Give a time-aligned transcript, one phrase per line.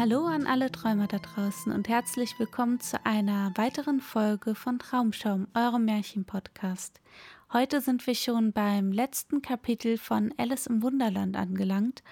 [0.00, 5.46] Hallo an alle Träumer da draußen und herzlich willkommen zu einer weiteren Folge von Traumschaum,
[5.52, 7.02] eurem Märchenpodcast.
[7.52, 12.02] Heute sind wir schon beim letzten Kapitel von Alice im Wunderland angelangt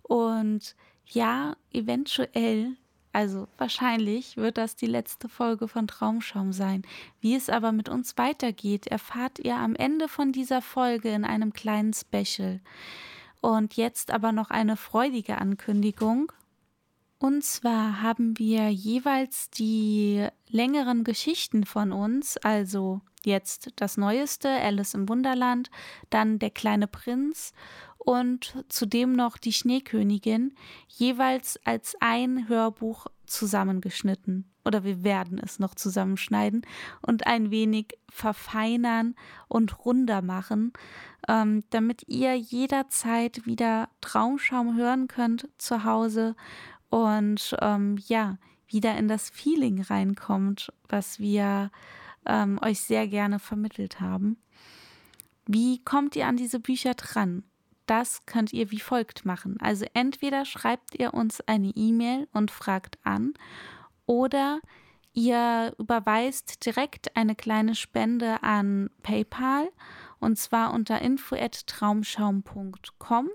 [0.00, 2.78] und ja, eventuell,
[3.12, 6.80] also wahrscheinlich wird das die letzte Folge von Traumschaum sein.
[7.20, 11.52] Wie es aber mit uns weitergeht, erfahrt ihr am Ende von dieser Folge in einem
[11.52, 12.60] kleinen Special.
[13.42, 16.32] Und jetzt aber noch eine freudige Ankündigung.
[17.18, 24.94] Und zwar haben wir jeweils die längeren Geschichten von uns, also jetzt das Neueste, Alice
[24.94, 25.70] im Wunderland,
[26.10, 27.52] dann Der kleine Prinz
[27.98, 30.54] und zudem noch Die Schneekönigin,
[30.88, 34.50] jeweils als ein Hörbuch zusammengeschnitten.
[34.66, 36.62] Oder wir werden es noch zusammenschneiden
[37.02, 39.14] und ein wenig verfeinern
[39.48, 40.72] und runder machen,
[41.28, 46.34] ähm, damit ihr jederzeit wieder Traumschaum hören könnt zu Hause
[46.94, 51.72] und ähm, ja, wieder in das Feeling reinkommt, was wir
[52.24, 54.36] ähm, euch sehr gerne vermittelt haben.
[55.44, 57.42] Wie kommt ihr an diese Bücher dran?
[57.86, 59.58] Das könnt ihr wie folgt machen.
[59.60, 63.34] Also entweder schreibt ihr uns eine E-Mail und fragt an
[64.06, 64.60] oder
[65.14, 69.68] ihr überweist direkt eine kleine Spende an PayPal
[70.20, 73.30] und zwar unter info@traumschaum.com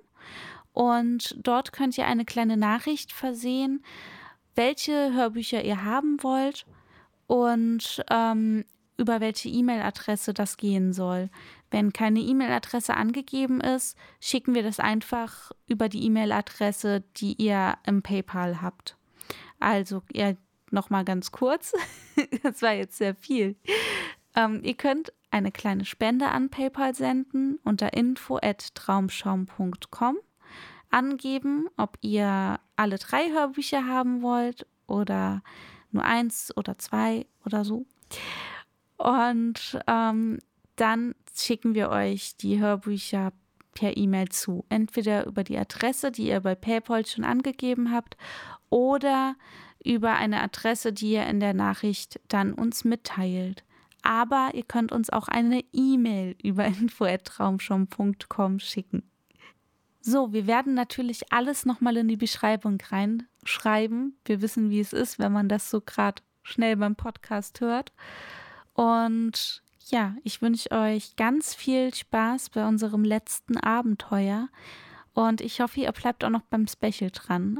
[0.73, 3.83] und dort könnt ihr eine kleine Nachricht versehen,
[4.55, 6.65] welche Hörbücher ihr haben wollt
[7.27, 8.65] und ähm,
[8.97, 11.29] über welche E-Mail-Adresse das gehen soll.
[11.71, 18.01] Wenn keine E-Mail-Adresse angegeben ist, schicken wir das einfach über die E-Mail-Adresse, die ihr im
[18.01, 18.97] PayPal habt.
[19.59, 20.33] Also, ja,
[20.71, 21.73] nochmal ganz kurz.
[22.43, 23.55] das war jetzt sehr viel.
[24.35, 30.17] Ähm, ihr könnt eine kleine Spende an PayPal senden unter info@traumschaum.com
[30.89, 35.41] angeben, ob ihr alle drei Hörbücher haben wollt oder
[35.91, 37.85] nur eins oder zwei oder so.
[38.97, 40.39] Und ähm,
[40.75, 43.31] dann schicken wir euch die Hörbücher
[43.73, 44.65] per E-Mail zu.
[44.69, 48.17] Entweder über die Adresse, die ihr bei PayPal schon angegeben habt,
[48.69, 49.35] oder
[49.83, 53.63] über eine Adresse, die ihr in der Nachricht dann uns mitteilt.
[54.01, 59.09] Aber ihr könnt uns auch eine E-Mail über info@traumschaum.com schicken.
[60.01, 64.17] So, wir werden natürlich alles nochmal in die Beschreibung reinschreiben.
[64.25, 67.91] Wir wissen, wie es ist, wenn man das so gerade schnell beim Podcast hört.
[68.73, 74.49] Und ja, ich wünsche euch ganz viel Spaß bei unserem letzten Abenteuer.
[75.13, 77.59] Und ich hoffe, ihr bleibt auch noch beim Special dran.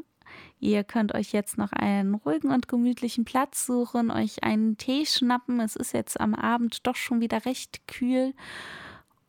[0.59, 5.59] Ihr könnt euch jetzt noch einen ruhigen und gemütlichen Platz suchen, euch einen Tee schnappen.
[5.59, 8.33] Es ist jetzt am Abend doch schon wieder recht kühl.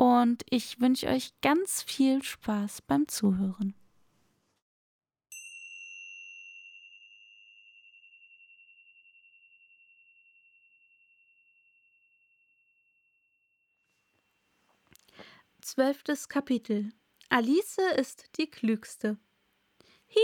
[0.00, 3.75] Und ich wünsche euch ganz viel Spaß beim Zuhören.
[15.61, 16.94] Zwölftes Kapitel
[17.28, 19.19] Alice ist die Klügste.
[20.06, 20.23] Hier,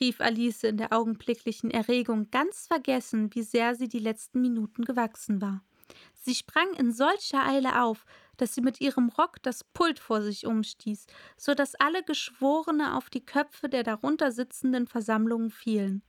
[0.00, 5.40] rief Alice in der augenblicklichen Erregung, ganz vergessen, wie sehr sie die letzten Minuten gewachsen
[5.40, 5.62] war.
[6.14, 8.04] Sie sprang in solcher Eile auf,
[8.38, 11.06] dass sie mit ihrem Rock das Pult vor sich umstieß,
[11.36, 16.02] so dass alle Geschworene auf die Köpfe der darunter sitzenden Versammlungen fielen.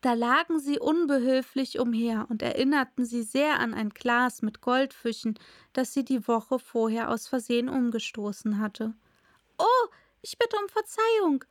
[0.00, 5.38] Da lagen sie unbehilflich umher und erinnerten sie sehr an ein Glas mit Goldfischen,
[5.72, 8.94] das sie die Woche vorher aus Versehen umgestoßen hatte.
[9.58, 9.88] Oh,
[10.20, 11.44] ich bitte um Verzeihung,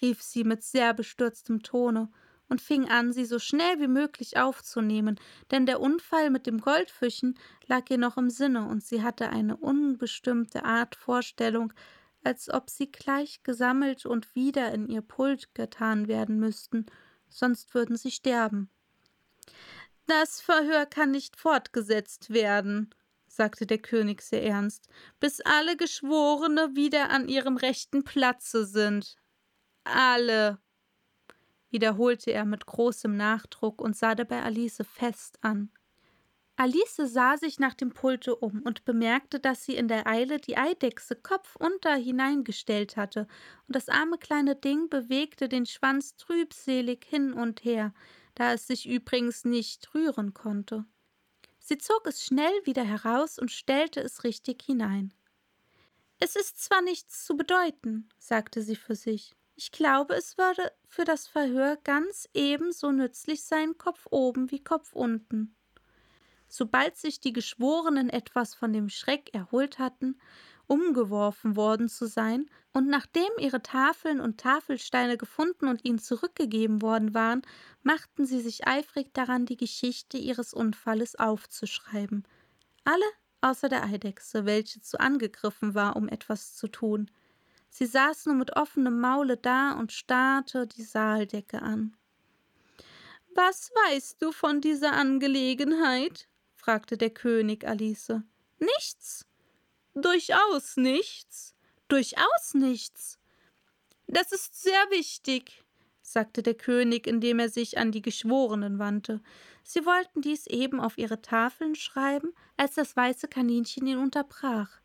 [0.00, 2.08] rief sie mit sehr bestürztem Tone
[2.48, 7.38] und fing an, sie so schnell wie möglich aufzunehmen, denn der Unfall mit dem Goldfischen
[7.66, 11.72] lag ihr noch im Sinne und sie hatte eine unbestimmte Art Vorstellung,
[12.24, 16.86] als ob sie gleich gesammelt und wieder in ihr Pult getan werden müssten,
[17.28, 18.70] sonst würden sie sterben.
[20.06, 22.94] Das Verhör kann nicht fortgesetzt werden,
[23.26, 24.88] sagte der König sehr ernst,
[25.20, 29.16] bis alle Geschworene wieder an ihrem rechten Platze sind.
[29.84, 30.58] Alle,
[31.70, 35.70] wiederholte er mit großem Nachdruck und sah dabei Alice fest an.
[36.56, 40.56] Alice sah sich nach dem Pulte um und bemerkte, dass sie in der Eile die
[40.56, 43.28] Eidechse kopfunter hineingestellt hatte,
[43.68, 47.94] und das arme kleine Ding bewegte den Schwanz trübselig hin und her,
[48.34, 50.84] da es sich übrigens nicht rühren konnte.
[51.60, 55.14] Sie zog es schnell wieder heraus und stellte es richtig hinein.
[56.18, 59.36] Es ist zwar nichts zu bedeuten, sagte sie für sich.
[59.60, 64.92] Ich glaube, es würde für das Verhör ganz ebenso nützlich sein, Kopf oben wie Kopf
[64.92, 65.56] unten.
[66.46, 70.20] Sobald sich die Geschworenen etwas von dem Schreck erholt hatten,
[70.68, 77.12] umgeworfen worden zu sein, und nachdem ihre Tafeln und Tafelsteine gefunden und ihnen zurückgegeben worden
[77.12, 77.42] waren,
[77.82, 82.22] machten sie sich eifrig daran, die Geschichte ihres Unfalles aufzuschreiben.
[82.84, 83.06] Alle
[83.40, 87.10] außer der Eidechse, welche zu angegriffen war, um etwas zu tun.
[87.68, 91.96] Sie saß nur mit offenem Maule da und starrte die Saaldecke an.
[93.34, 96.28] Was weißt du von dieser Angelegenheit?
[96.54, 98.20] fragte der König Alice.
[98.58, 99.26] Nichts.
[99.94, 101.54] Durchaus nichts.
[101.88, 103.18] Durchaus nichts.
[104.06, 105.64] Das ist sehr wichtig,
[106.02, 109.20] sagte der König, indem er sich an die Geschworenen wandte.
[109.62, 114.80] Sie wollten dies eben auf ihre Tafeln schreiben, als das weiße Kaninchen ihn unterbrach.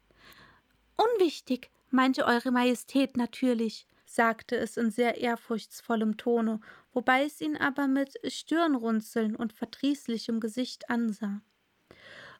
[0.97, 6.60] Unwichtig, meinte Eure Majestät natürlich, sagte es in sehr ehrfurchtsvollem Tone,
[6.92, 11.42] wobei es ihn aber mit Stirnrunzeln und verdrießlichem Gesicht ansah.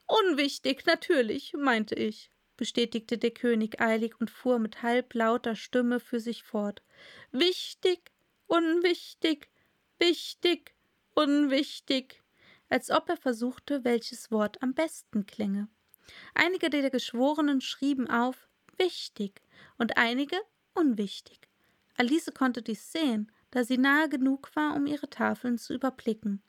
[0.06, 6.42] Unwichtig, natürlich, meinte ich, bestätigte der König eilig und fuhr mit halblauter Stimme für sich
[6.42, 6.82] fort.
[7.30, 8.10] Wichtig,
[8.46, 9.48] unwichtig,
[9.98, 10.74] wichtig,
[11.14, 12.22] unwichtig,
[12.68, 15.68] als ob er versuchte, welches Wort am besten klänge.
[16.34, 18.48] Einige der Geschworenen schrieben auf
[18.78, 19.43] wichtig
[19.78, 20.36] und einige
[20.74, 21.48] unwichtig.
[21.96, 26.42] Alice konnte dies sehen, da sie nahe genug war, um ihre Tafeln zu überblicken.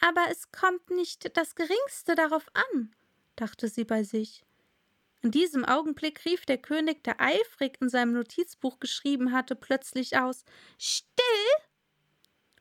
[0.00, 2.94] Aber es kommt nicht das geringste darauf an,
[3.36, 4.44] dachte sie bei sich.
[5.22, 10.44] In diesem Augenblick rief der König, der eifrig in seinem Notizbuch geschrieben hatte, plötzlich aus
[10.78, 11.24] Still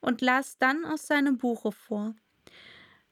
[0.02, 2.16] und las dann aus seinem Buche vor.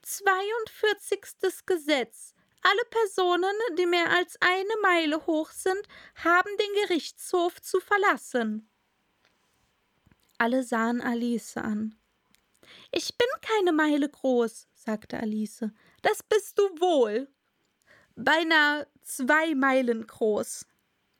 [0.01, 1.21] 42.
[1.65, 2.34] Gesetz.
[2.67, 8.67] Alle Personen, die mehr als eine Meile hoch sind, haben den Gerichtshof zu verlassen.
[10.39, 11.95] Alle sahen Alice an.
[12.91, 15.63] Ich bin keine Meile groß, sagte Alice.
[16.01, 17.27] Das bist du wohl.
[18.15, 20.65] Beinahe zwei Meilen groß,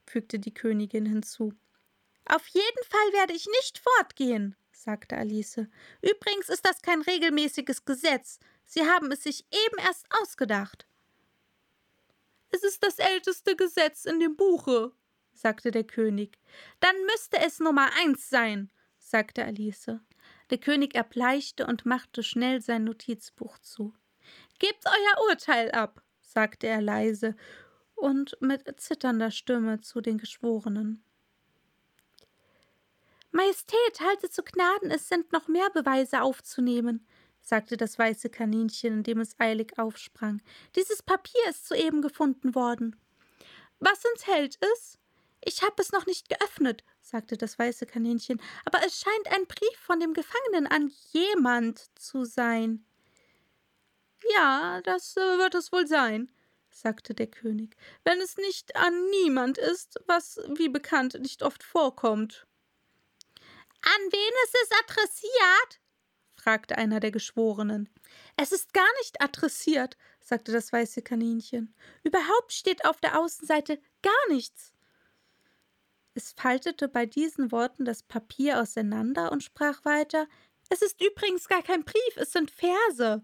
[0.03, 1.53] fügte die Königin hinzu.
[2.25, 5.61] Auf jeden Fall werde ich nicht fortgehen, sagte Alice.
[6.01, 8.39] Übrigens ist das kein regelmäßiges Gesetz.
[8.65, 10.87] Sie haben es sich eben erst ausgedacht.
[12.55, 14.93] Es ist das älteste Gesetz in dem Buche,
[15.33, 16.39] sagte der König.
[16.79, 19.99] Dann müsste es Nummer eins sein, sagte Alice.
[20.49, 23.93] Der König erbleichte und machte schnell sein Notizbuch zu.
[24.57, 27.35] Gebt euer Urteil ab, sagte er leise
[27.93, 31.03] und mit zitternder Stimme zu den Geschworenen.
[33.31, 37.05] Majestät, halte zu Gnaden, es sind noch mehr Beweise aufzunehmen,
[37.45, 40.41] sagte das weiße Kaninchen, indem es eilig aufsprang.
[40.75, 42.95] Dieses Papier ist soeben gefunden worden.
[43.79, 44.97] Was enthält es?
[45.41, 49.77] Ich habe es noch nicht geöffnet, sagte das weiße Kaninchen, aber es scheint ein Brief
[49.77, 52.83] von dem Gefangenen an jemand zu sein.
[54.33, 56.31] Ja, das äh, wird es wohl sein,
[56.71, 62.47] sagte der König, wenn es nicht an niemand ist, was, wie bekannt, nicht oft vorkommt.
[63.83, 65.84] An wen ist es adressiert?
[66.45, 67.89] Fragte einer der Geschworenen.
[68.37, 71.73] Es ist gar nicht adressiert, sagte das weiße Kaninchen.
[72.03, 74.71] Überhaupt steht auf der Außenseite gar nichts.
[76.13, 80.27] Es faltete bei diesen Worten das Papier auseinander und sprach weiter
[80.69, 83.23] Es ist übrigens gar kein Brief, es sind Verse.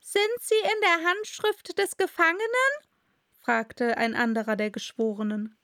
[0.00, 2.42] Sind sie in der Handschrift des Gefangenen?
[3.40, 5.56] fragte ein anderer der Geschworenen.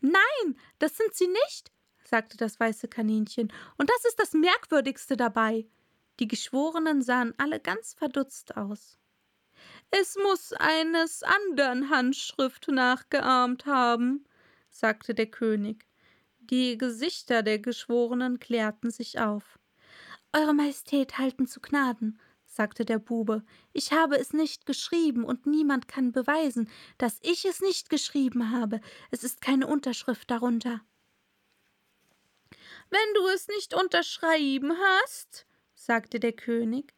[0.00, 1.70] Nein, das sind sie nicht,
[2.06, 5.66] sagte das weiße Kaninchen, und das ist das Merkwürdigste dabei.
[6.20, 8.98] Die Geschworenen sahen alle ganz verdutzt aus.
[9.90, 14.24] Es muss eines andern Handschrift nachgeahmt haben,
[14.70, 15.86] sagte der König.
[16.38, 19.58] Die Gesichter der Geschworenen klärten sich auf.
[20.32, 25.88] Eure Majestät halten zu Gnaden, sagte der Bube, ich habe es nicht geschrieben und niemand
[25.88, 28.80] kann beweisen, dass ich es nicht geschrieben habe.
[29.10, 30.80] Es ist keine Unterschrift darunter.
[32.90, 36.94] Wenn du es nicht unterschrieben hast, sagte der König,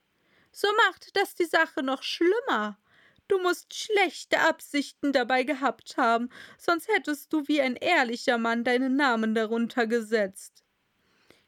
[0.53, 2.79] so macht das die Sache noch schlimmer.
[3.29, 8.97] Du musst schlechte Absichten dabei gehabt haben, sonst hättest du wie ein ehrlicher Mann deinen
[8.97, 10.65] Namen darunter gesetzt.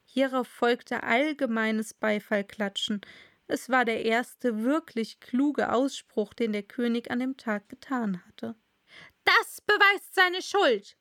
[0.05, 3.01] Hierauf folgte allgemeines Beifallklatschen.
[3.47, 8.55] Es war der erste wirklich kluge Ausspruch, den der König an dem Tag getan hatte.
[9.23, 10.97] Das beweist seine Schuld,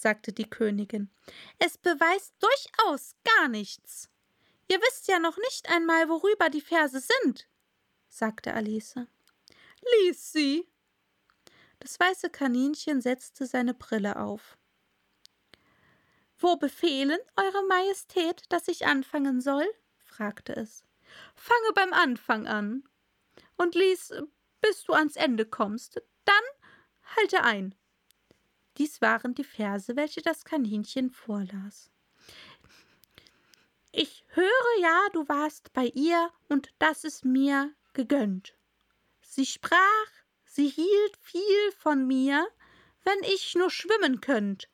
[0.00, 1.10] sagte die Königin.
[1.58, 4.08] Es beweist durchaus gar nichts.
[4.68, 7.48] Ihr wisst ja noch nicht einmal, worüber die Verse sind,
[8.08, 8.94] sagte Alice.
[10.04, 10.66] Lies sie.
[11.80, 14.58] Das weiße Kaninchen setzte seine Brille auf.
[16.38, 19.66] Wo befehlen, Eure Majestät, dass ich anfangen soll?
[20.04, 20.84] fragte es.
[21.34, 22.84] Fange beim Anfang an
[23.56, 24.12] und lies,
[24.60, 26.00] bis du ans Ende kommst.
[26.24, 26.34] Dann
[27.16, 27.74] halte ein.
[28.80, 31.90] Dies waren die Verse, welche das Kaninchen vorlas.
[33.92, 38.56] Ich höre ja, du warst bei ihr, und das ist mir gegönnt.
[39.20, 40.08] Sie sprach,
[40.46, 42.48] sie hielt viel von mir,
[43.04, 44.70] wenn ich nur schwimmen könnt.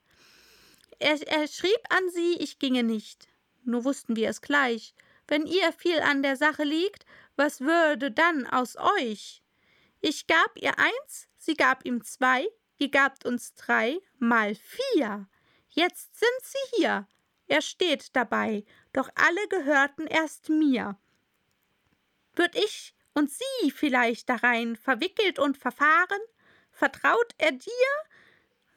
[1.01, 3.27] Er, er schrieb an sie, ich ginge nicht.
[3.65, 4.95] Nur wussten wir es gleich.
[5.27, 9.43] Wenn ihr viel an der Sache liegt, was würde dann aus euch?
[10.01, 12.47] Ich gab ihr eins, sie gab ihm zwei,
[12.79, 15.29] ihr gabt uns drei, mal vier.
[15.69, 17.07] Jetzt sind sie hier.
[17.49, 20.99] Er steht dabei, doch alle gehörten erst mir.
[22.35, 26.21] Würd ich und sie vielleicht darein verwickelt und verfahren,
[26.71, 27.93] vertraut er dir,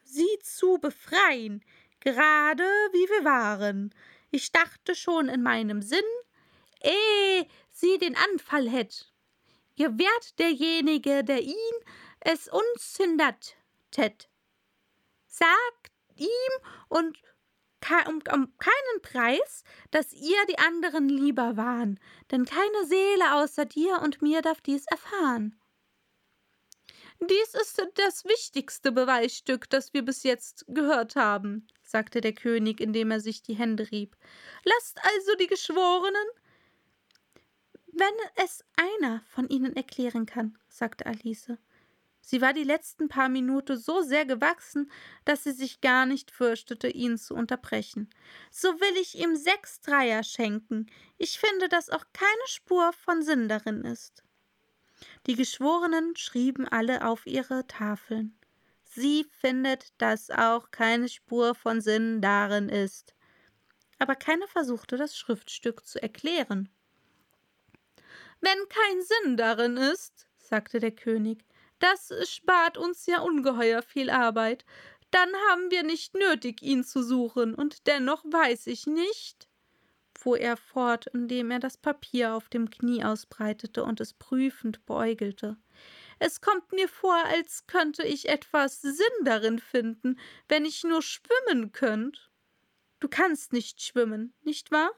[0.02, 1.64] sie zu befreien,
[2.00, 3.94] gerade wie wir waren.
[4.30, 6.04] Ich dachte schon in meinem Sinn,
[6.82, 9.12] eh sie den Anfall hätt.
[9.74, 11.54] Ihr wärt derjenige, der ihn
[12.20, 13.56] es uns hindert
[13.90, 14.28] tät.
[15.26, 16.28] Sagt ihm
[16.88, 17.18] und
[18.08, 18.22] um
[18.58, 21.98] keinen Preis, dass ihr die anderen lieber waren,
[22.30, 25.60] denn keine Seele außer dir und mir darf dies erfahren.
[27.20, 33.10] Dies ist das wichtigste Beweisstück, das wir bis jetzt gehört haben, sagte der König, indem
[33.10, 34.16] er sich die Hände rieb.
[34.64, 36.28] Lasst also die Geschworenen.
[37.92, 41.52] Wenn es einer von ihnen erklären kann, sagte Alice.
[42.20, 44.90] Sie war die letzten paar Minuten so sehr gewachsen,
[45.24, 48.10] dass sie sich gar nicht fürchtete, ihn zu unterbrechen.
[48.50, 50.86] So will ich ihm sechs Dreier schenken.
[51.18, 54.22] Ich finde, dass auch keine Spur von Sinn darin ist.
[55.26, 58.36] Die Geschworenen schrieben alle auf ihre Tafeln.
[58.84, 63.14] Sie findet, dass auch keine Spur von Sinn darin ist.
[63.98, 66.68] Aber keiner versuchte, das Schriftstück zu erklären.
[68.40, 71.44] Wenn kein Sinn darin ist, sagte der König,
[71.80, 74.64] das spart uns ja ungeheuer viel Arbeit.
[75.10, 79.48] Dann haben wir nicht nötig, ihn zu suchen, und dennoch weiß ich nicht,
[80.16, 85.56] fuhr er fort, indem er das Papier auf dem Knie ausbreitete und es prüfend beäugelte.
[86.18, 90.18] Es kommt mir vor, als könnte ich etwas Sinn darin finden,
[90.48, 92.30] wenn ich nur schwimmen könnt.
[93.00, 94.90] Du kannst nicht schwimmen, nicht wahr?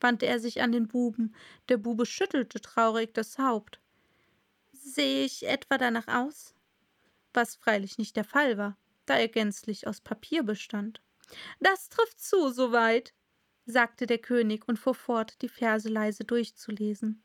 [0.00, 1.34] wandte er sich an den Buben.
[1.68, 3.80] Der Bube schüttelte traurig das Haupt.
[4.84, 6.54] Sehe ich etwa danach aus?
[7.32, 11.00] Was freilich nicht der Fall war, da er gänzlich aus Papier bestand.
[11.60, 13.14] Das trifft zu, soweit,
[13.64, 17.22] sagte der König und fuhr fort, die Verse leise durchzulesen.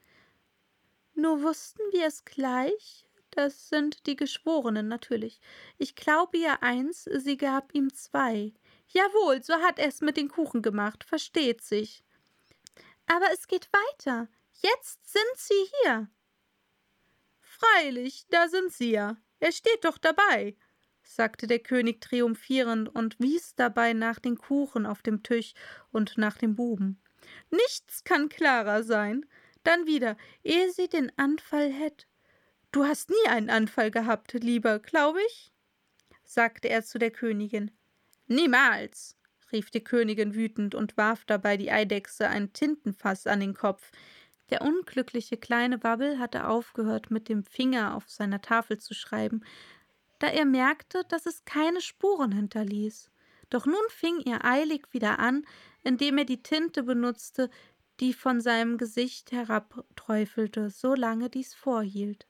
[1.16, 5.42] Nur wussten wir es gleich, das sind die Geschworenen natürlich.
[5.80, 8.54] Ich glaube ja eins, sie gab ihm zwei.
[8.88, 12.04] Jawohl, so hat er's mit den Kuchen gemacht, versteht sich.
[13.08, 14.28] Aber es geht weiter.
[14.62, 16.10] Jetzt sind sie hier.
[17.58, 19.18] Freilich, da sind sie ja.
[19.40, 20.56] Er steht doch dabei,
[21.04, 25.54] sagte der König triumphierend und wies dabei nach den Kuchen auf dem Tisch
[25.92, 27.02] und nach dem Buben.
[27.50, 29.26] Nichts kann klarer sein.
[29.64, 32.08] Dann wieder, ehe sie den Anfall hätt.
[32.72, 35.52] Du hast nie einen Anfall gehabt, lieber, glaube ich?
[36.24, 37.72] sagte er zu der Königin.
[38.28, 39.18] Niemals,
[39.52, 43.92] rief die Königin wütend und warf dabei die Eidechse ein Tintenfass an den Kopf,
[44.50, 49.44] der unglückliche kleine Wabbel hatte aufgehört, mit dem Finger auf seiner Tafel zu schreiben,
[50.20, 53.12] da er merkte, dass es keine Spuren hinterließ.
[53.50, 55.46] Doch nun fing er eilig wieder an,
[55.84, 57.50] indem er die Tinte benutzte,
[58.00, 62.28] die von seinem Gesicht herabträufelte, solange dies vorhielt.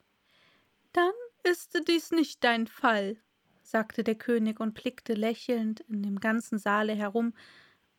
[0.94, 3.18] Dann ist dies nicht dein Fall,
[3.62, 7.34] sagte der König und blickte lächelnd in dem ganzen Saale herum.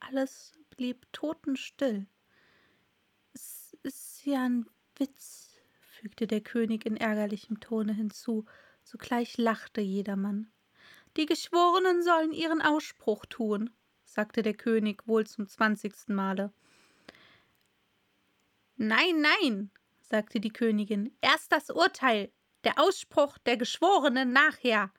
[0.01, 2.07] Alles blieb totenstill
[3.83, 4.67] ist ja ein
[4.97, 8.45] Witz, fügte der König in ärgerlichem Tone hinzu,
[8.83, 10.51] sogleich lachte jedermann.
[11.17, 13.71] Die Geschworenen sollen ihren Ausspruch tun,
[14.05, 16.53] sagte der König wohl zum zwanzigsten Male.
[18.77, 19.71] Nein, nein,
[20.01, 22.31] sagte die Königin, erst das Urteil,
[22.65, 24.91] der Ausspruch der Geschworenen nachher.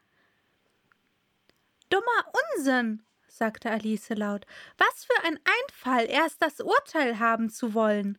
[1.89, 4.45] Dummer Unsinn, sagte Alice laut.
[4.77, 8.17] Was für ein Einfall, erst das Urteil haben zu wollen.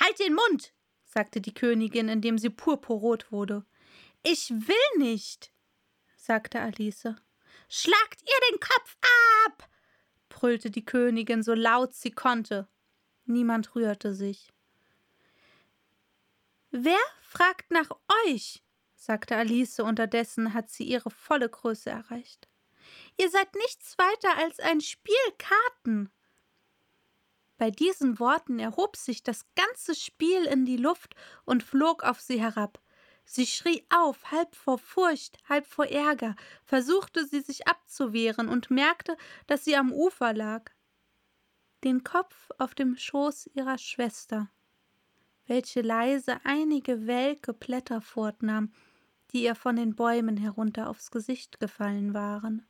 [0.00, 0.72] Halt den Mund,
[1.04, 3.64] sagte die Königin, indem sie purpurrot wurde.
[4.22, 5.52] Ich will nicht,
[6.16, 7.14] sagte Alice.
[7.68, 8.96] Schlagt ihr den Kopf
[9.46, 9.68] ab,
[10.28, 12.68] brüllte die Königin so laut sie konnte.
[13.24, 14.52] Niemand rührte sich.
[16.70, 17.90] Wer fragt nach
[18.26, 18.62] euch?
[18.94, 22.48] sagte Alice, unterdessen hat sie ihre volle Größe erreicht.
[23.18, 26.10] Ihr seid nichts weiter als ein Spiel Karten.
[27.62, 31.14] Bei diesen Worten erhob sich das ganze Spiel in die Luft
[31.44, 32.80] und flog auf sie herab.
[33.24, 39.16] Sie schrie auf, halb vor Furcht, halb vor Ärger, versuchte sie sich abzuwehren und merkte,
[39.46, 40.72] dass sie am Ufer lag,
[41.84, 44.50] den Kopf auf dem Schoß ihrer Schwester,
[45.46, 48.72] welche leise einige welke Blätter fortnahm,
[49.30, 52.66] die ihr von den Bäumen herunter aufs Gesicht gefallen waren.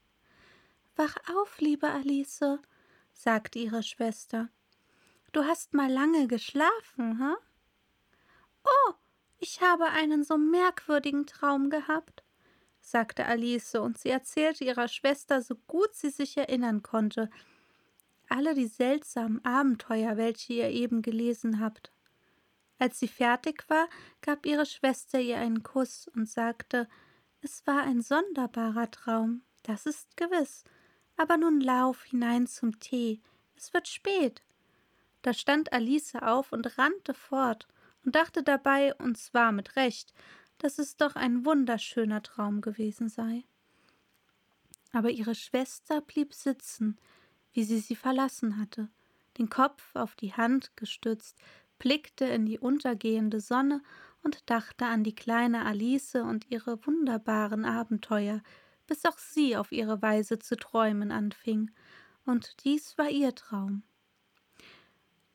[0.97, 2.45] Wach auf, liebe Alice,
[3.15, 4.51] sagte ihre Schwester.
[5.33, 7.37] Du hast mal lange geschlafen, ha?
[8.65, 8.93] Oh,
[9.39, 12.23] ich habe einen so merkwürdigen Traum gehabt,
[12.83, 17.31] sagte Alice, und sie erzählte ihrer Schwester, so gut sie sich erinnern konnte,
[18.29, 21.91] alle die seltsamen Abenteuer, welche ihr eben gelesen habt.
[22.79, 23.89] Als sie fertig war,
[24.21, 26.89] gab ihre Schwester ihr einen Kuss und sagte,
[27.41, 30.65] es war ein sonderbarer Traum, das ist gewiss.
[31.17, 33.23] Aber nun lauf hinein zum Tee,
[33.57, 34.43] es wird spät.
[35.23, 37.67] Da stand Alice auf und rannte fort,
[38.05, 40.13] und dachte dabei, und zwar mit Recht,
[40.59, 43.45] dass es doch ein wunderschöner Traum gewesen sei.
[44.93, 46.99] Aber ihre Schwester blieb sitzen,
[47.53, 48.89] wie sie sie verlassen hatte,
[49.39, 51.39] den Kopf auf die Hand gestützt,
[51.79, 53.83] blickte in die untergehende Sonne
[54.23, 58.43] und dachte an die kleine Alice und ihre wunderbaren Abenteuer,
[58.87, 61.71] bis auch sie auf ihre Weise zu träumen anfing,
[62.25, 63.83] und dies war ihr Traum.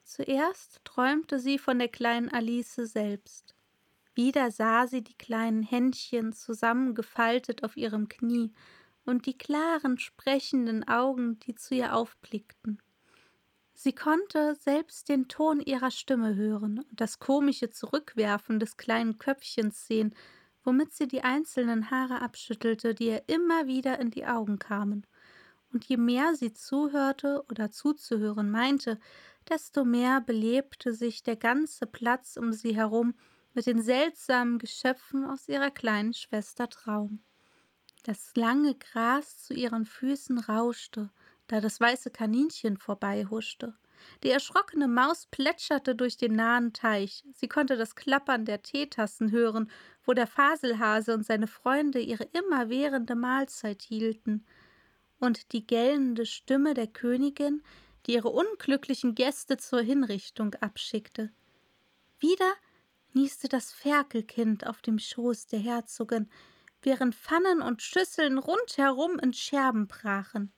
[0.08, 3.54] Zuerst träumte sie von der kleinen Alice selbst.
[4.15, 8.54] Wieder sah sie die kleinen Händchen zusammengefaltet auf ihrem Knie
[9.04, 12.82] und die klaren, sprechenden Augen, die zu ihr aufblickten.
[13.74, 19.88] Sie konnte selbst den Ton ihrer Stimme hören und das komische Zurückwerfen des kleinen Köpfchens
[19.88, 20.15] sehen,
[20.63, 25.06] womit sie die einzelnen Haare abschüttelte, die ihr immer wieder in die Augen kamen.
[25.73, 28.99] Und je mehr sie zuhörte oder zuzuhören meinte,
[29.49, 33.15] desto mehr belebte sich der ganze Platz um sie herum
[33.53, 37.23] mit den seltsamen Geschöpfen aus ihrer kleinen Schwester Traum.
[38.03, 41.10] Das lange Gras zu ihren Füßen rauschte,
[41.47, 43.75] da das weiße Kaninchen vorbeihuschte.
[44.23, 47.23] Die erschrockene Maus plätscherte durch den nahen Teich.
[47.34, 49.71] Sie konnte das Klappern der Teetassen hören,
[50.03, 54.45] wo der Faselhase und seine Freunde ihre immerwährende Mahlzeit hielten.
[55.19, 57.63] Und die gellende Stimme der Königin,
[58.06, 61.32] die ihre unglücklichen Gäste zur Hinrichtung abschickte.
[62.19, 62.53] Wieder
[63.13, 66.30] nieste das Ferkelkind auf dem Schoß der Herzogin,
[66.82, 70.53] während Pfannen und Schüsseln rundherum in Scherben brachen.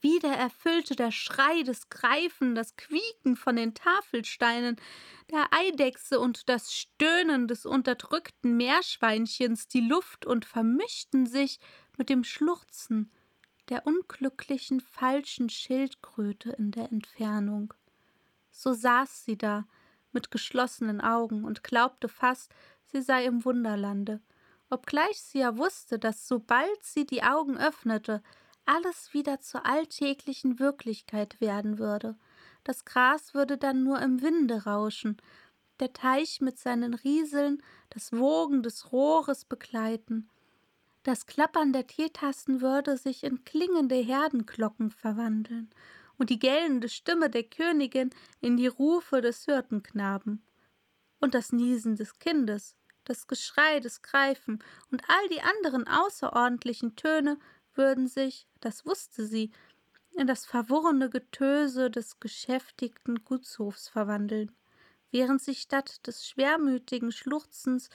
[0.00, 4.76] Wieder erfüllte der Schrei des Greifen, das Quieken von den Tafelsteinen,
[5.30, 11.58] der Eidechse und das Stöhnen des unterdrückten Meerschweinchens die Luft und vermischten sich
[11.96, 13.10] mit dem Schluchzen
[13.68, 17.74] der unglücklichen falschen Schildkröte in der Entfernung.
[18.50, 19.66] So saß sie da
[20.12, 22.52] mit geschlossenen Augen und glaubte fast,
[22.86, 24.20] sie sei im Wunderlande,
[24.70, 28.22] obgleich sie ja wusste, dass sobald sie die Augen öffnete,
[28.64, 32.16] alles wieder zur alltäglichen Wirklichkeit werden würde.
[32.64, 35.16] Das Gras würde dann nur im Winde rauschen,
[35.80, 40.28] der Teich mit seinen Rieseln das Wogen des Rohres begleiten,
[41.02, 45.70] das Klappern der Teetassen würde sich in klingende Herdenglocken verwandeln
[46.18, 50.42] und die gellende Stimme der Königin in die Rufe des Hirtenknaben.
[51.20, 57.38] Und das Niesen des Kindes, das Geschrei des Greifen und all die anderen außerordentlichen Töne
[57.74, 59.50] würden sich, das wusste sie,
[60.16, 64.52] in das verworrene Getöse des geschäftigten Gutshofs verwandeln,
[65.12, 67.88] während sich statt des schwermütigen Schluchzens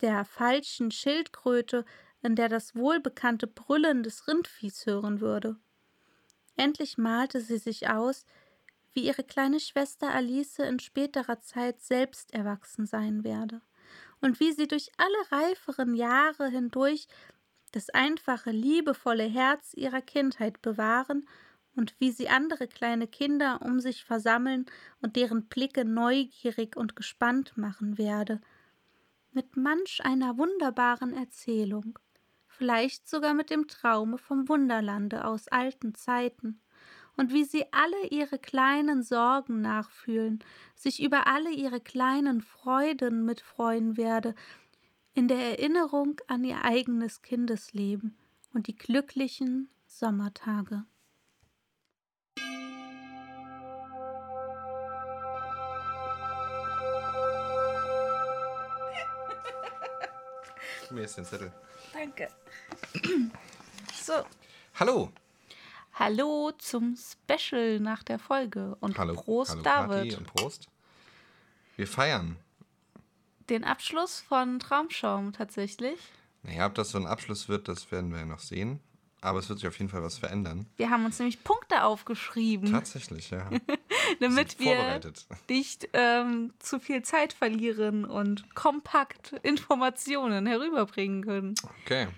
[0.00, 1.84] der falschen Schildkröte
[2.22, 5.56] in der das wohlbekannte Brüllen des Rindviehs hören würde.
[6.56, 8.24] Endlich malte sie sich aus,
[8.92, 13.62] wie ihre kleine Schwester Alice in späterer Zeit selbst erwachsen sein werde
[14.20, 17.08] und wie sie durch alle reiferen Jahre hindurch
[17.72, 21.26] das einfache, liebevolle Herz ihrer Kindheit bewahren
[21.74, 24.66] und wie sie andere kleine Kinder um sich versammeln
[25.00, 28.40] und deren Blicke neugierig und gespannt machen werde,
[29.32, 31.98] mit manch einer wunderbaren Erzählung,
[32.62, 36.60] vielleicht sogar mit dem Traume vom Wunderlande aus alten Zeiten,
[37.16, 40.38] und wie sie alle ihre kleinen Sorgen nachfühlen,
[40.76, 44.36] sich über alle ihre kleinen Freuden mitfreuen werde,
[45.12, 48.16] in der Erinnerung an ihr eigenes Kindesleben
[48.54, 50.84] und die glücklichen Sommertage.
[60.92, 61.52] Mir ist den Zettel.
[61.92, 62.28] Danke.
[63.94, 64.24] So.
[64.80, 65.12] Hallo.
[65.94, 69.14] Hallo zum Special nach der Folge und Hallo.
[69.14, 70.10] Prost, Hallo David.
[70.10, 70.68] Kathi und Prost.
[71.76, 72.36] Wir feiern.
[73.48, 75.98] Den Abschluss von Traumschaum tatsächlich.
[76.42, 78.80] Naja, ob das so ein Abschluss wird, das werden wir ja noch sehen.
[79.24, 80.66] Aber es wird sich auf jeden Fall was verändern.
[80.76, 83.48] Wir haben uns nämlich Punkte aufgeschrieben, Tatsächlich, ja.
[84.20, 85.00] damit wir
[85.48, 91.54] nicht ähm, zu viel Zeit verlieren und kompakt Informationen herüberbringen können.
[91.84, 92.08] Okay.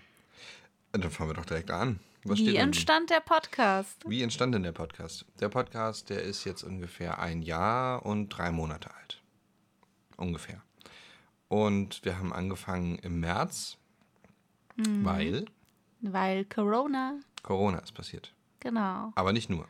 [0.92, 2.00] Dann fangen wir doch direkt an.
[2.24, 2.56] Was Wie denn?
[2.56, 4.02] entstand der Podcast?
[4.08, 5.26] Wie entstand denn der Podcast?
[5.40, 9.20] Der Podcast, der ist jetzt ungefähr ein Jahr und drei Monate alt.
[10.16, 10.62] Ungefähr.
[11.48, 13.76] Und wir haben angefangen im März,
[14.76, 15.04] Mhm.
[15.04, 15.44] weil
[16.12, 18.34] Weil Corona, Corona ist passiert.
[18.60, 19.12] genau.
[19.14, 19.66] Aber nicht nur.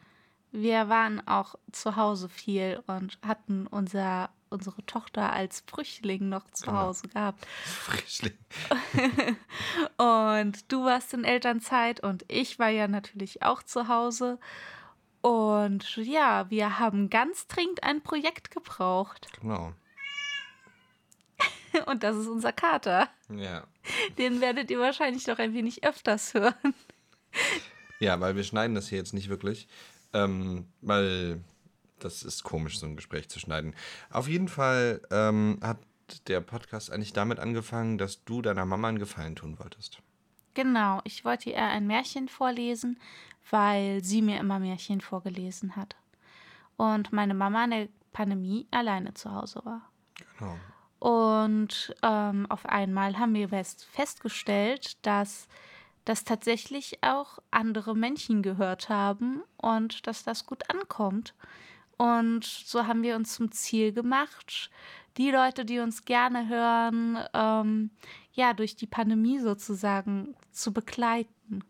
[0.51, 6.66] Wir waren auch zu Hause viel und hatten unser, unsere Tochter als Früchtling noch zu
[6.66, 6.79] Genau.
[6.79, 7.44] Hause gehabt.
[7.64, 8.38] Frischling.
[9.97, 14.38] Und du warst in Elternzeit und ich war ja natürlich auch zu Hause.
[15.23, 19.29] Und ja, wir haben ganz dringend ein Projekt gebraucht.
[19.40, 19.73] Genau.
[21.87, 23.08] Und das ist unser Kater.
[23.28, 23.64] Ja.
[24.18, 26.74] Den werdet ihr wahrscheinlich noch ein wenig öfters hören.
[28.00, 29.68] Ja, weil wir schneiden das hier jetzt nicht wirklich.
[30.12, 31.42] Ähm, weil
[31.98, 33.74] das ist komisch, so ein Gespräch zu schneiden.
[34.10, 35.78] Auf jeden Fall ähm, hat
[36.28, 40.02] der Podcast eigentlich damit angefangen, dass du deiner Mama einen Gefallen tun wolltest.
[40.54, 43.00] Genau, ich wollte ihr ein Märchen vorlesen,
[43.50, 45.96] weil sie mir immer Märchen vorgelesen hat.
[46.76, 49.82] Und meine Mama in der Pandemie alleine zu Hause war.
[50.38, 50.56] Genau.
[51.04, 55.48] Und ähm, auf einmal haben wir fest, festgestellt, dass
[56.06, 61.34] das tatsächlich auch andere Männchen gehört haben und dass das gut ankommt.
[61.98, 64.70] Und so haben wir uns zum Ziel gemacht,
[65.18, 67.90] die Leute, die uns gerne hören, ähm,
[68.32, 71.64] ja, durch die Pandemie sozusagen zu begleiten.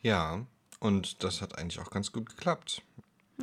[0.00, 0.46] Ja,
[0.78, 2.82] und das hat eigentlich auch ganz gut geklappt.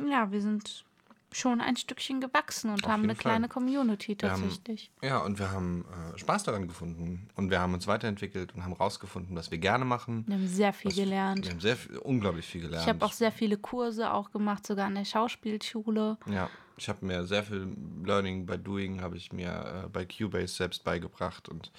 [0.08, 0.86] Ja, wir sind
[1.34, 3.32] schon ein Stückchen gewachsen und Auf haben eine Fall.
[3.32, 4.90] kleine Community haben- tatsächlich.
[5.02, 7.28] Ja, und wir haben äh, Spaß daran gefunden.
[7.36, 10.24] Und wir haben uns weiterentwickelt und haben rausgefunden, was wir gerne machen.
[10.26, 11.44] Wir haben sehr viel Was- gelernt.
[11.44, 12.82] Wir haben sehr viel, unglaublich viel gelernt.
[12.84, 16.18] Ich habe auch sehr viele Kurse auch gemacht, sogar an der Schauspielschule.
[16.26, 17.68] Ja, ich habe mir sehr viel
[18.04, 21.70] Learning by Doing habe ich mir äh, bei Cubase selbst beigebracht und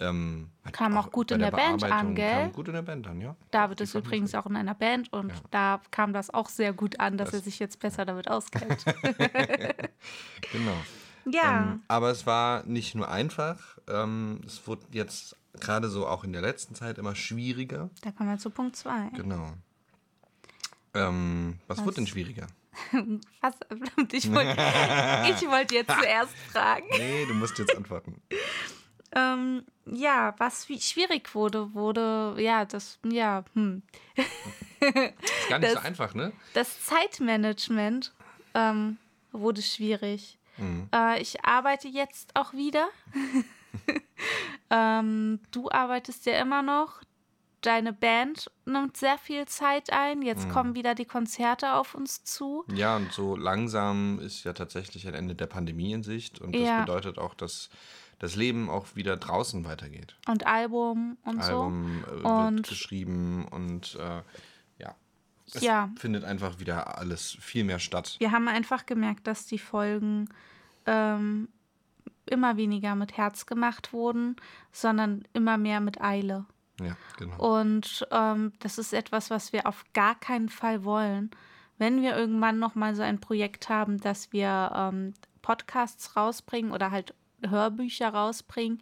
[0.00, 2.42] ähm, Kam auch gut in der Band an, gell?
[2.44, 3.36] Kam gut in der Band an, ja.
[3.50, 5.34] David ist übrigens auch in einer Band und Ja.
[5.50, 8.84] da kam das auch sehr gut an, dass Das- er sich jetzt besser damit auskennt.
[10.52, 10.76] Genau.
[11.26, 13.78] ja, Ähm, aber es war nicht nur einfach.
[13.88, 17.90] Ähm, es wurde jetzt gerade so auch in der letzten Zeit immer schwieriger.
[18.02, 19.10] da kommen wir zu Punkt 2.
[19.16, 19.52] Genau.
[20.94, 21.84] Ähm, was, Was?
[21.84, 22.46] wurde denn schwieriger?
[23.40, 23.54] Was?
[24.12, 24.56] Ich wollte
[25.50, 26.86] wollt jetzt zuerst fragen.
[26.96, 28.20] Nee, du musst jetzt antworten.
[29.14, 33.82] Ähm, ja, was wie schwierig wurde, wurde, ja, das, ja, hm.
[34.16, 36.32] Ist gar nicht so Das- einfach, ne?
[36.54, 38.12] Das Zeitmanagement
[38.54, 38.96] ähm,
[39.32, 40.38] wurde schwierig.
[40.56, 40.88] Mhm.
[40.94, 42.88] Äh, ich arbeite jetzt auch wieder.
[44.70, 47.00] ähm, du arbeitest ja immer noch.
[47.62, 50.22] Deine Band nimmt sehr viel Zeit ein.
[50.22, 50.50] Jetzt Mhm.
[50.52, 52.64] kommen wieder die Konzerte auf uns zu.
[52.74, 56.40] Ja, und so langsam ist ja tatsächlich ein Ende der Pandemie in Sicht.
[56.40, 56.80] Und das Ja.
[56.80, 57.68] bedeutet auch, dass
[58.20, 60.14] das Leben auch wieder draußen weitergeht.
[60.28, 64.22] Und Album und Album äh, Und- wird geschrieben und äh,
[64.78, 64.94] ja.
[65.52, 65.90] Es Ja.
[65.96, 68.06] findet einfach wieder alles viel mehr statt.
[68.06, 68.20] so.
[68.20, 70.28] Wir haben einfach gemerkt, dass die Folgen
[70.86, 71.48] ähm,
[72.26, 74.36] immer weniger mit Herz gemacht wurden,
[74.70, 76.44] sondern immer mehr mit Eile.
[76.80, 77.58] Ja, genau.
[77.58, 81.30] Und ähm, das ist etwas, was wir auf gar keinen Fall wollen.
[81.78, 86.90] Wenn wir irgendwann noch mal so ein Projekt haben, dass wir ähm, Podcasts rausbringen oder
[86.90, 87.14] halt
[87.48, 88.80] Hörbücher rausbringen,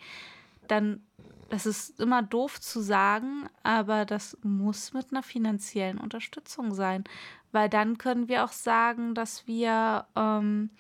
[0.67, 1.03] dann
[1.49, 7.05] das ist immer doof zu sagen, aber das muss mit einer finanziellen Unterstützung sein,
[7.53, 10.71] weil dann können wir auch sagen, dass wir, ähm,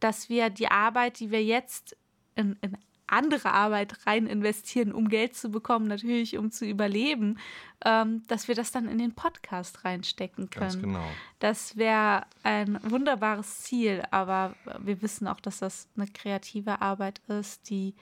[0.00, 1.96] dass wir die Arbeit, die wir jetzt
[2.34, 7.38] in, in andere Arbeit rein investieren, um Geld zu bekommen, natürlich um zu überleben,
[7.84, 10.70] ähm, dass wir das dann in den Podcast reinstecken können.
[10.70, 11.06] Ganz genau.
[11.38, 17.68] Das wäre ein wunderbares Ziel, aber wir wissen auch, dass das eine kreative Arbeit ist,
[17.68, 17.94] die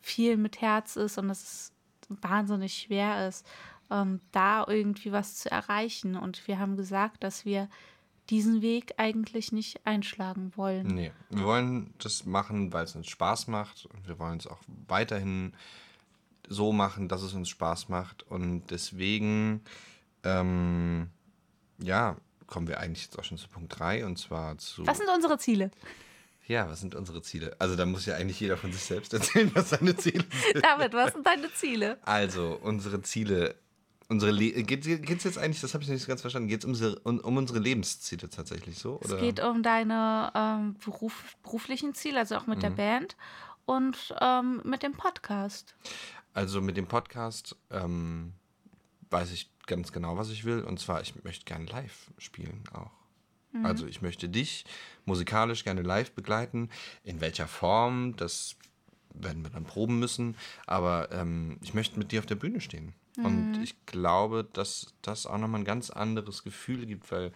[0.00, 1.72] viel mit Herz ist und dass es
[2.08, 3.44] wahnsinnig schwer ist,
[3.90, 6.16] ähm, da irgendwie was zu erreichen.
[6.16, 7.68] Und wir haben gesagt, dass wir
[8.30, 10.86] diesen Weg eigentlich nicht einschlagen wollen.
[10.88, 14.60] Nee, wir wollen das machen, weil es uns Spaß macht und wir wollen es auch
[14.88, 15.52] weiterhin
[16.48, 19.62] so machen, dass es uns Spaß macht und deswegen,
[20.22, 21.10] ähm,
[21.78, 24.86] ja, kommen wir eigentlich jetzt auch schon zu Punkt 3 und zwar zu...
[24.86, 25.70] Was sind unsere Ziele?
[26.46, 27.56] Ja, was sind unsere Ziele?
[27.58, 30.64] Also da muss ja eigentlich jeder von sich selbst erzählen, was seine Ziele sind.
[30.64, 31.98] David, was sind deine Ziele?
[32.02, 33.56] Also, unsere Ziele
[34.08, 36.82] Unsere Le geht es jetzt eigentlich, das habe ich nicht so ganz verstanden, geht es
[36.82, 39.00] um, um, um, unsere Lebensziele tatsächlich so?
[39.00, 39.16] Oder?
[39.16, 42.62] Es geht um deine ähm, Beruf, beruflichen Ziele, also auch mit mhm.
[42.62, 43.16] der Band
[43.64, 45.74] und ähm, mit dem Podcast.
[46.34, 48.34] Also mit dem Podcast ähm,
[49.10, 50.60] weiß ich ganz genau, was ich will.
[50.62, 52.92] Und zwar, ich möchte gerne live spielen auch.
[53.52, 53.66] Mhm.
[53.66, 54.64] Also ich möchte dich
[55.04, 56.70] musikalisch gerne live begleiten.
[57.02, 58.56] In welcher Form, das
[59.14, 60.36] werden wir dann proben müssen.
[60.66, 62.94] Aber ähm, ich möchte mit dir auf der Bühne stehen.
[63.16, 63.62] Und mhm.
[63.62, 67.32] ich glaube, dass das auch nochmal ein ganz anderes Gefühl gibt, weil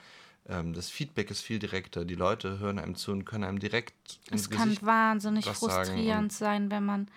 [0.49, 2.05] ähm, das Feedback ist viel direkter.
[2.05, 4.21] Die Leute hören einem zu und können einem direkt.
[4.31, 7.09] Es kann Gesicht wahnsinnig frustrierend sein, wenn man.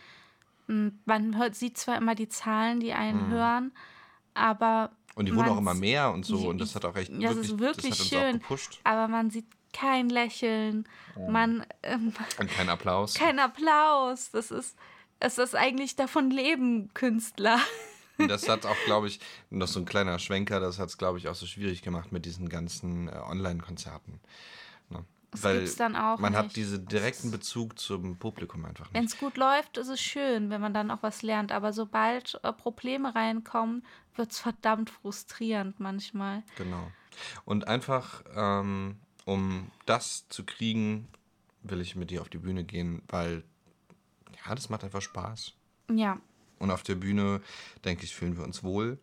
[0.68, 3.32] Hm, man hört, sieht zwar immer die Zahlen, die einen mhm.
[3.32, 3.72] hören,
[4.34, 4.92] aber.
[5.16, 6.48] Und die wurden auch immer mehr und so.
[6.48, 7.12] Und das hat auch echt.
[7.12, 8.42] Ja, wirklich, das ist wirklich schön.
[8.84, 10.88] Aber man sieht kein Lächeln.
[11.16, 11.30] Oh.
[11.30, 11.66] Man.
[11.82, 13.14] Ähm, und kein Applaus.
[13.16, 14.32] Kein Applaus.
[14.32, 14.78] Das ist.
[15.20, 17.58] Es ist eigentlich davon leben, Künstler.
[18.18, 21.18] Und das hat auch, glaube ich, noch so ein kleiner Schwenker, das hat es, glaube
[21.18, 24.20] ich, auch so schwierig gemacht mit diesen ganzen äh, Online-Konzerten.
[24.90, 25.04] Ne?
[25.32, 26.42] Das Weil dann auch man nicht.
[26.42, 28.94] hat diesen direkten Bezug zum Publikum einfach nicht.
[28.94, 31.52] Wenn es gut läuft, ist es schön, wenn man dann auch was lernt.
[31.52, 33.84] Aber sobald äh, Probleme reinkommen,
[34.16, 36.44] wird es verdammt frustrierend manchmal.
[36.56, 36.92] Genau.
[37.46, 41.08] Und einfach, ähm, um das zu kriegen,
[41.64, 43.44] will ich mit dir auf die Bühne gehen, weil
[44.46, 45.54] ja, das macht einfach Spaß.
[45.92, 46.20] Ja,
[46.64, 47.42] und auf der Bühne,
[47.86, 48.98] denke ich, fühlen wir uns wohl.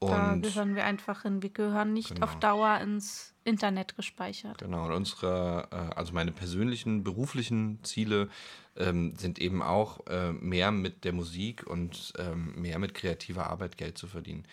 [0.00, 1.42] Und da gehören wir einfach hin.
[1.42, 2.26] Wir gehören nicht genau.
[2.26, 4.58] auf Dauer ins Internet gespeichert.
[4.58, 8.28] Genau, und unsere, äh, also meine persönlichen, beruflichen Ziele
[8.76, 13.76] ähm, sind eben auch äh, mehr mit der Musik und ähm, mehr mit kreativer Arbeit
[13.76, 14.44] Geld zu verdienen.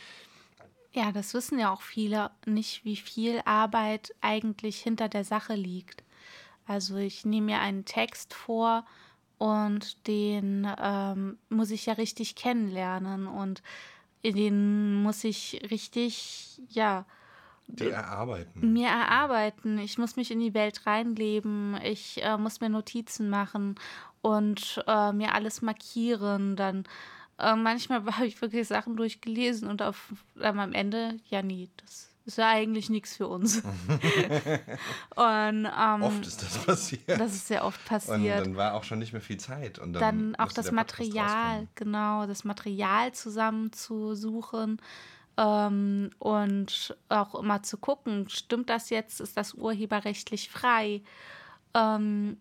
[0.94, 6.04] Ja, das wissen ja auch viele nicht, wie viel Arbeit eigentlich hinter der Sache liegt.
[6.66, 8.86] Also ich nehme mir einen Text vor
[9.38, 13.62] und den ähm, muss ich ja richtig kennenlernen und
[14.24, 17.06] den muss ich richtig, ja.
[17.67, 18.74] Die erarbeiten.
[18.74, 19.80] Mir erarbeiten.
[19.80, 21.80] Ich muss mich in die Welt reinleben.
[21.84, 23.76] Ich äh, muss mir Notizen machen
[24.21, 26.56] und äh, mir alles markieren.
[26.56, 26.86] Dann
[27.39, 32.38] äh, manchmal habe ich wirklich Sachen durchgelesen und auf, am Ende, ja, nie, das ist
[32.40, 33.58] ja eigentlich nichts für uns.
[35.16, 37.20] und, ähm, oft ist das passiert.
[37.20, 38.18] Das ist sehr oft passiert.
[38.40, 39.78] Und dann war auch schon nicht mehr viel Zeit.
[39.78, 44.82] Und dann, dann auch das Material, genau, das Material zusammenzusuchen
[45.38, 51.02] ähm, und auch immer zu gucken, stimmt das jetzt, ist das urheberrechtlich frei?
[51.74, 52.38] Ähm,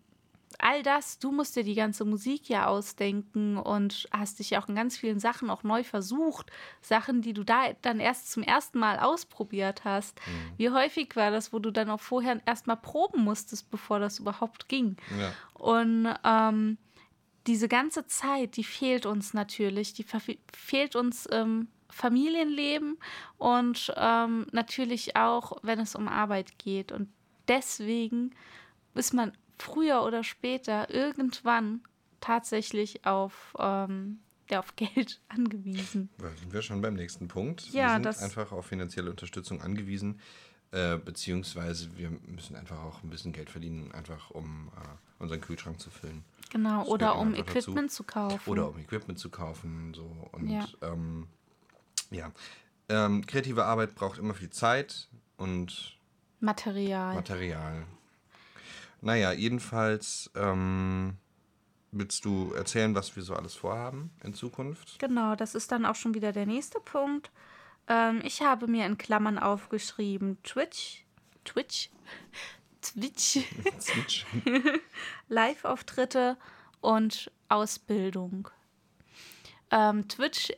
[0.59, 4.67] all das, du musst dir die ganze Musik ja ausdenken und hast dich ja auch
[4.67, 6.51] in ganz vielen Sachen auch neu versucht.
[6.81, 10.19] Sachen, die du da dann erst zum ersten Mal ausprobiert hast.
[10.25, 10.57] Mhm.
[10.57, 14.69] Wie häufig war das, wo du dann auch vorher erstmal proben musstest, bevor das überhaupt
[14.69, 14.97] ging?
[15.19, 15.33] Ja.
[15.53, 16.77] Und ähm,
[17.47, 19.93] diese ganze Zeit, die fehlt uns natürlich.
[19.93, 20.05] Die
[20.53, 22.97] fehlt uns im Familienleben
[23.37, 26.91] und ähm, natürlich auch, wenn es um Arbeit geht.
[26.91, 27.09] Und
[27.47, 28.31] deswegen
[28.95, 31.81] ist man früher oder später irgendwann
[32.21, 36.09] tatsächlich auf, ähm, ja, auf Geld angewiesen.
[36.17, 37.69] Da sind wir schon beim nächsten Punkt.
[37.71, 40.19] Ja, wir sind das einfach auf finanzielle Unterstützung angewiesen,
[40.71, 45.79] äh, beziehungsweise wir müssen einfach auch ein bisschen Geld verdienen, einfach um äh, unseren Kühlschrank
[45.79, 46.23] zu füllen.
[46.51, 47.97] Genau, das oder um Equipment dazu.
[47.97, 48.49] zu kaufen.
[48.49, 49.93] Oder um Equipment zu kaufen.
[49.93, 50.05] So.
[50.31, 51.27] Und ja, ähm,
[52.11, 52.31] ja.
[52.87, 55.97] Ähm, kreative Arbeit braucht immer viel Zeit und
[56.39, 57.15] Material.
[57.15, 57.85] Material,
[59.05, 61.17] naja, jedenfalls ähm,
[61.91, 64.97] willst du erzählen, was wir so alles vorhaben in Zukunft?
[64.99, 67.31] Genau, das ist dann auch schon wieder der nächste Punkt.
[67.87, 71.05] Ähm, ich habe mir in Klammern aufgeschrieben Twitch,
[71.43, 71.91] Twitch,
[72.81, 73.39] Twitch,
[73.79, 74.25] Twitch.
[75.29, 76.37] Live-Auftritte
[76.81, 78.49] und Ausbildung.
[79.69, 80.51] Ähm, Twitch,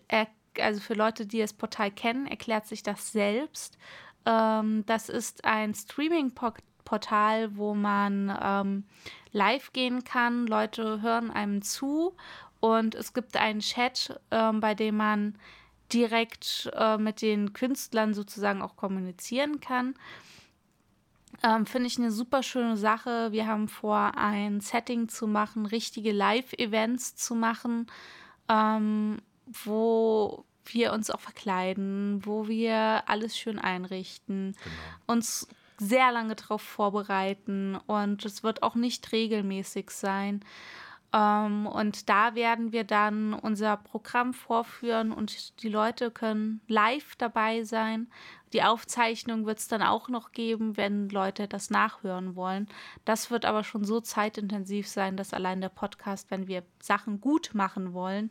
[0.58, 3.78] also für Leute, die das Portal kennen, erklärt sich das selbst.
[4.26, 6.64] Ähm, das ist ein Streaming-Portal,
[7.56, 8.84] wo man ähm,
[9.32, 10.47] live gehen kann.
[10.47, 12.15] Leute hören einem zu
[12.60, 15.36] und es gibt einen Chat, ähm, bei dem man
[15.93, 19.95] direkt äh, mit den Künstlern sozusagen auch kommunizieren kann.
[21.43, 23.32] Ähm, Finde ich eine super schöne Sache.
[23.32, 27.88] Wir haben vor, ein Setting zu machen, richtige Live-Events zu machen,
[28.50, 35.13] ähm, wo wir uns auch verkleiden, wo wir alles schön einrichten, genau.
[35.13, 35.47] uns
[35.80, 40.44] sehr lange darauf vorbereiten und es wird auch nicht regelmäßig sein.
[41.13, 47.63] Ähm, und da werden wir dann unser Programm vorführen und die Leute können live dabei
[47.63, 48.08] sein.
[48.54, 52.68] Die Aufzeichnung wird es dann auch noch geben, wenn Leute das nachhören wollen.
[53.06, 57.52] Das wird aber schon so zeitintensiv sein, dass allein der Podcast, wenn wir Sachen gut
[57.54, 58.30] machen wollen,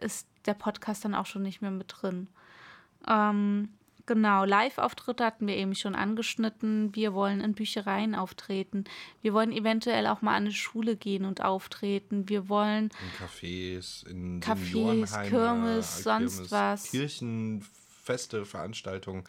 [0.00, 2.28] ist der Podcast dann auch schon nicht mehr mit drin.
[3.06, 3.70] Ähm,
[4.06, 6.94] Genau, Live-Auftritte hatten wir eben schon angeschnitten.
[6.94, 8.84] Wir wollen in Büchereien auftreten.
[9.20, 12.28] Wir wollen eventuell auch mal an eine Schule gehen und auftreten.
[12.28, 12.90] Wir wollen.
[12.90, 16.90] In Cafés, in Cafés, Kirmes, sonst Kirmes, was.
[16.90, 19.24] Kirchenfeste, Veranstaltungen,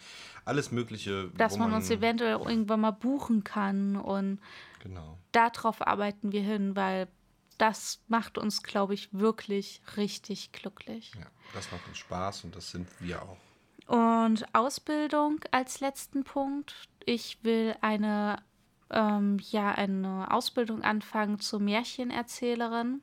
[0.45, 1.29] alles Mögliche.
[1.37, 3.95] Dass man, man, uns eventuell irgendwann mal buchen kann.
[3.95, 4.39] Und
[4.79, 5.19] genau.
[5.31, 7.07] darauf arbeiten wir hin, weil
[7.57, 11.11] das macht uns, glaube ich, wirklich richtig glücklich.
[11.15, 13.37] Ja, das macht uns Spaß und das sind wir auch.
[13.87, 16.87] Und Ausbildung als letzten Punkt.
[17.05, 18.37] Ich will eine,
[18.89, 23.01] ähm, ja, eine Ausbildung anfangen zur Märchenerzählerin.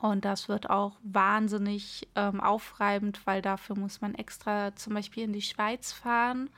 [0.00, 5.32] Und das wird auch wahnsinnig ähm, aufreibend, weil dafür muss man extra zum Beispiel in
[5.32, 6.50] die Schweiz fahren,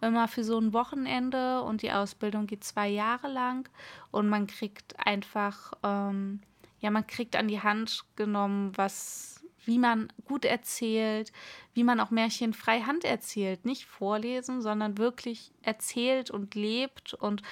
[0.00, 1.62] immer für so ein Wochenende.
[1.62, 3.68] Und die Ausbildung geht zwei Jahre lang.
[4.10, 6.40] Und man kriegt einfach, ähm,
[6.80, 9.33] ja, man kriegt an die Hand genommen, was
[9.66, 11.32] wie man gut erzählt,
[11.72, 13.64] wie man auch Märchen frei Hand erzählt.
[13.64, 17.42] Nicht vorlesen, sondern wirklich erzählt und lebt und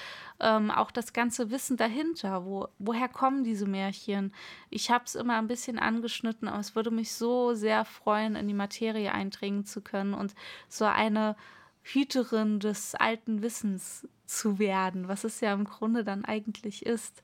[0.41, 2.45] ähm, auch das ganze Wissen dahinter.
[2.45, 4.33] Wo, woher kommen diese Märchen?
[4.71, 8.49] Ich habe es immer ein bisschen angeschnitten, aber es würde mich so sehr freuen, in
[8.49, 10.35] die Materie eindringen zu können und
[10.69, 11.37] so eine
[11.83, 17.23] Hüterin des alten Wissens zu werden, was es ja im Grunde dann eigentlich ist.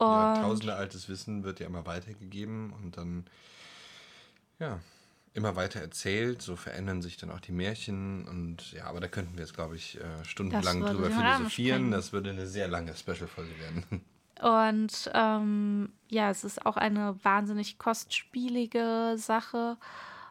[0.00, 3.24] Ja, tausende altes Wissen wird ja immer weitergegeben und dann
[4.58, 4.80] ja,
[5.34, 9.34] immer weiter erzählt, so verändern sich dann auch die Märchen und ja, aber da könnten
[9.34, 11.90] wir jetzt, glaube ich, äh, stundenlang drüber philosophieren.
[11.90, 14.04] Das würde eine sehr lange Special-Folge werden.
[14.42, 19.76] Und ähm, ja, es ist auch eine wahnsinnig kostspielige Sache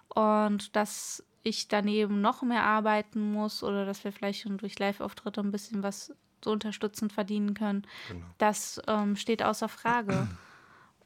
[0.09, 5.41] und dass ich daneben noch mehr arbeiten muss oder dass wir vielleicht schon durch Live-Auftritte
[5.41, 8.25] ein bisschen was so unterstützend verdienen können, genau.
[8.37, 10.27] das ähm, steht außer Frage.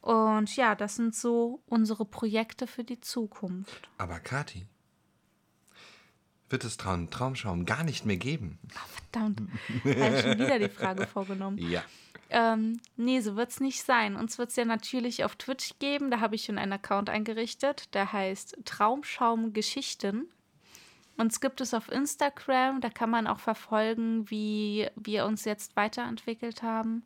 [0.01, 3.89] Und ja, das sind so unsere Projekte für die Zukunft.
[3.97, 4.65] Aber Kati,
[6.49, 8.59] wird es Traum Traumschaum gar nicht mehr geben?
[8.75, 9.41] Ach, verdammt,
[9.83, 11.57] habe ich schon wieder die Frage vorgenommen.
[11.57, 11.83] Ja.
[12.29, 14.15] Ähm, nee, so wird es nicht sein.
[14.15, 16.11] Uns wird es ja natürlich auf Twitch geben.
[16.11, 17.93] Da habe ich schon einen Account eingerichtet.
[17.93, 20.27] Der heißt Traumschaum Geschichten.
[21.17, 22.81] Uns gibt es auf Instagram.
[22.81, 27.03] Da kann man auch verfolgen, wie wir uns jetzt weiterentwickelt haben.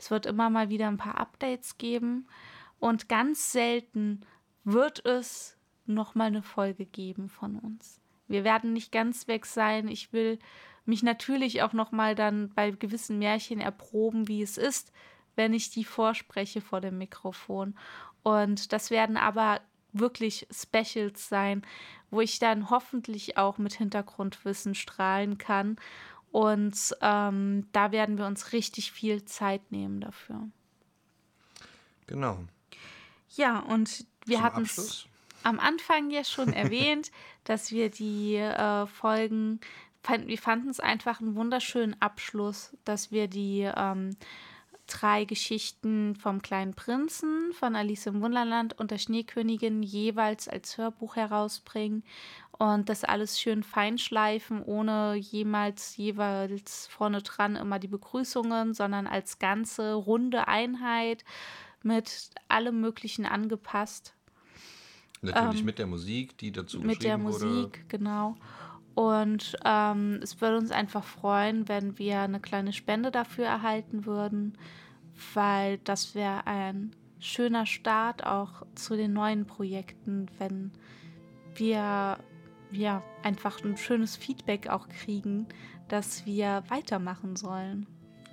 [0.00, 2.26] Es wird immer mal wieder ein paar Updates geben
[2.78, 4.22] und ganz selten
[4.64, 8.00] wird es noch mal eine Folge geben von uns.
[8.26, 9.88] Wir werden nicht ganz weg sein.
[9.88, 10.38] Ich will
[10.86, 14.90] mich natürlich auch noch mal dann bei gewissen Märchen erproben, wie es ist,
[15.36, 17.74] wenn ich die vorspreche vor dem Mikrofon.
[18.22, 19.60] Und das werden aber
[19.92, 21.60] wirklich Specials sein,
[22.10, 25.76] wo ich dann hoffentlich auch mit Hintergrundwissen strahlen kann
[26.30, 30.48] und ähm, da werden wir uns richtig viel Zeit nehmen dafür.
[32.06, 32.38] Genau.
[33.36, 35.06] Ja, und wir hatten es
[35.42, 37.10] am Anfang ja schon erwähnt,
[37.44, 39.60] dass wir die äh, Folgen,
[40.02, 44.16] fand, wir fanden es einfach einen wunderschönen Abschluss, dass wir die ähm,
[44.90, 51.16] drei Geschichten vom kleinen Prinzen, von Alice im Wunderland und der Schneekönigin jeweils als Hörbuch
[51.16, 52.02] herausbringen
[52.58, 59.38] und das alles schön feinschleifen, ohne jemals jeweils vorne dran immer die Begrüßungen, sondern als
[59.38, 61.24] ganze runde Einheit
[61.82, 64.14] mit allem Möglichen angepasst.
[65.22, 67.46] Natürlich ähm, mit der Musik, die dazu Mit der wurde.
[67.46, 68.36] Musik, genau.
[69.00, 74.58] Und ähm, es würde uns einfach freuen, wenn wir eine kleine Spende dafür erhalten würden,
[75.32, 80.72] weil das wäre ein schöner Start auch zu den neuen Projekten, wenn
[81.54, 82.18] wir
[82.72, 85.46] ja, einfach ein schönes Feedback auch kriegen,
[85.88, 87.86] dass wir weitermachen sollen.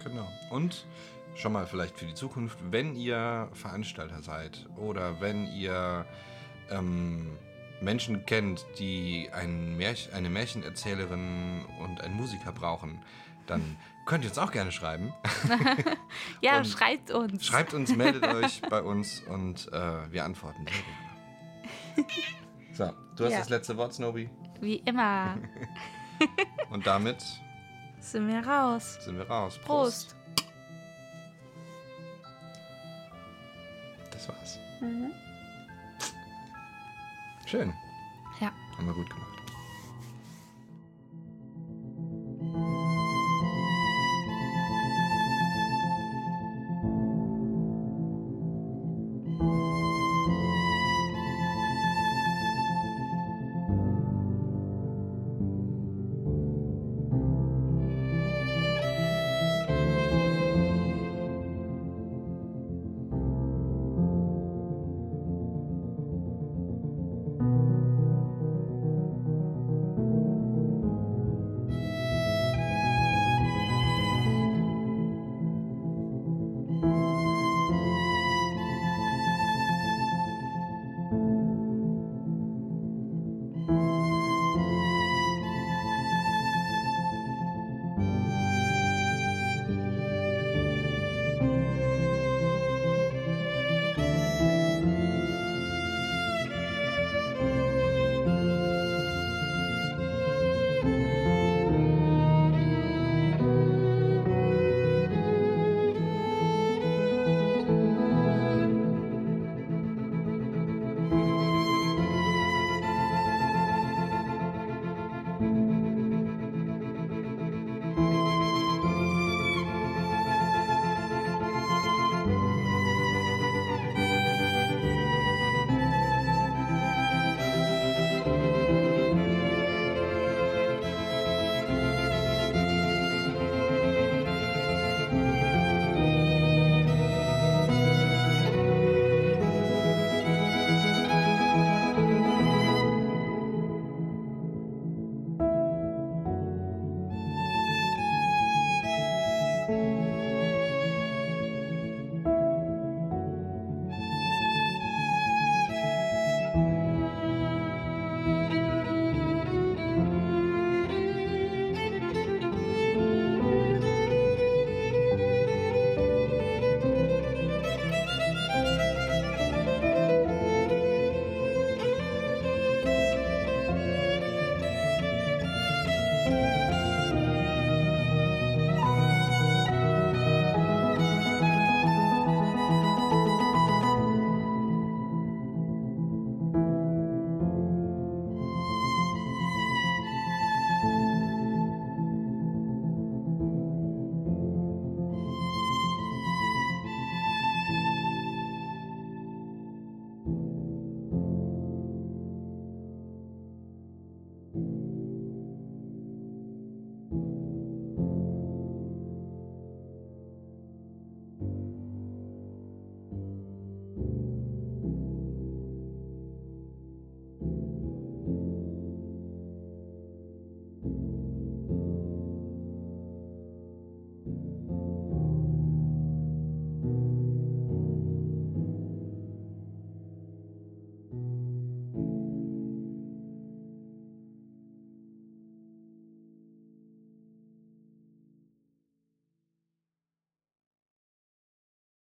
[0.03, 0.27] Genau.
[0.51, 0.85] Und
[1.33, 6.05] schon mal vielleicht für die Zukunft, wenn ihr Veranstalter seid oder wenn ihr
[6.69, 7.37] ähm,
[7.81, 12.99] Menschen kennt, die ein Märch eine Märchenerzählerin und einen Musiker brauchen,
[13.45, 15.13] dann könnt ihr uns auch gerne schreiben.
[16.41, 17.45] ja, Und schreibt uns.
[17.45, 22.13] Schreibt uns, meldet euch bei uns und äh, wir antworten sehr gerne.
[22.73, 23.39] So, du hast Ja.
[23.39, 24.29] das letzte Wort, Snowy.
[24.59, 25.37] Wie immer
[26.71, 27.23] Und damit
[27.99, 28.97] sind wir raus.
[29.01, 29.59] sind wir raus.
[29.63, 30.15] Prost.
[34.11, 34.59] Das war's.
[37.47, 37.73] Schön.
[38.41, 38.51] Ja.
[38.77, 39.36] Haben wir gut gemacht.